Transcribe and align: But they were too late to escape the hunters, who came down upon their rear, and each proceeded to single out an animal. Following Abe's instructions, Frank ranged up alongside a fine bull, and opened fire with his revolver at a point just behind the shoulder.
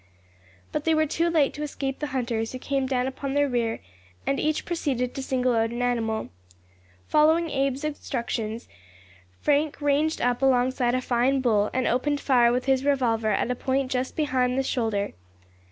But 0.71 0.83
they 0.83 0.95
were 0.95 1.05
too 1.05 1.29
late 1.29 1.53
to 1.53 1.61
escape 1.61 1.99
the 1.99 2.07
hunters, 2.07 2.51
who 2.53 2.57
came 2.57 2.87
down 2.87 3.05
upon 3.05 3.35
their 3.35 3.47
rear, 3.47 3.81
and 4.25 4.39
each 4.39 4.65
proceeded 4.65 5.13
to 5.13 5.21
single 5.21 5.55
out 5.55 5.69
an 5.69 5.83
animal. 5.83 6.29
Following 7.07 7.51
Abe's 7.51 7.83
instructions, 7.83 8.67
Frank 9.41 9.79
ranged 9.79 10.19
up 10.19 10.41
alongside 10.41 10.95
a 10.95 11.01
fine 11.01 11.39
bull, 11.39 11.69
and 11.71 11.85
opened 11.85 12.19
fire 12.19 12.51
with 12.51 12.65
his 12.65 12.83
revolver 12.83 13.29
at 13.29 13.51
a 13.51 13.55
point 13.55 13.91
just 13.91 14.15
behind 14.15 14.57
the 14.57 14.63
shoulder. 14.63 15.13